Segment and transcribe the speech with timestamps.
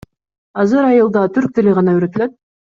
[0.63, 2.39] Азыр айылда түрк тили гана үйрөтүлөт.